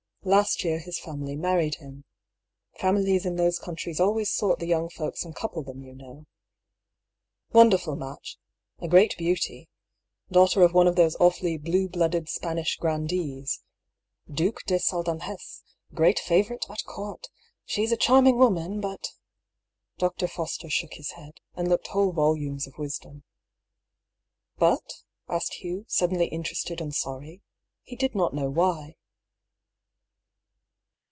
Last 0.23 0.63
year 0.63 0.77
his 0.77 0.99
family 0.99 1.35
married 1.35 1.77
him. 1.79 2.05
Fam 2.77 2.97
ilies 2.97 3.25
in 3.25 3.37
those 3.37 3.57
countries 3.57 3.99
always 3.99 4.31
sort 4.31 4.59
the 4.59 4.67
young 4.67 4.87
folks 4.87 5.25
and 5.25 5.35
couple 5.35 5.63
them, 5.63 5.81
you 5.81 5.95
know. 5.95 6.27
Wonderful 7.53 7.95
match— 7.95 8.37
^a 8.83 8.87
great 8.87 9.17
beauty— 9.17 9.67
daughter 10.31 10.61
of 10.61 10.75
one 10.75 10.85
of 10.87 10.95
those 10.95 11.15
awfully 11.19 11.57
blue 11.57 11.89
blooded 11.89 12.29
Spanish 12.29 12.77
grandees, 12.77 13.61
Duke 14.31 14.61
de 14.67 14.75
Saldanh6s, 14.77 15.63
great 15.95 16.19
favourite 16.19 16.69
at 16.69 16.83
Court. 16.83 17.25
She's 17.65 17.91
a 17.91 17.97
charming 17.97 18.37
woman, 18.37 18.79
but 18.79 19.01
^" 19.03 19.05
Dr. 19.97 20.27
Foster 20.27 20.69
shook 20.69 20.93
his 20.93 21.13
head, 21.13 21.39
and 21.55 21.67
looked 21.67 21.87
whole 21.87 22.11
volumes 22.11 22.67
of 22.67 22.77
wisdom." 22.77 23.23
But?" 24.59 25.01
asked 25.27 25.55
Hugh, 25.63 25.85
suddenly 25.87 26.27
interested 26.27 26.79
and 26.79 26.93
sorry. 26.93 27.41
He 27.81 27.95
did 27.95 28.13
not 28.13 28.35
know 28.35 28.51
why. 28.51 28.97